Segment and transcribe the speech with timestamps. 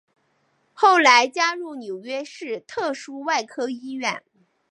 [0.73, 4.23] 后来加入纽约市特殊外科医院。